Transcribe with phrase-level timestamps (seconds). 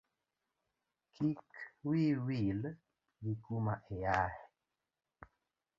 [1.13, 1.39] Kik
[1.87, 2.61] wiyi wil
[3.21, 4.39] gi kuma iaye.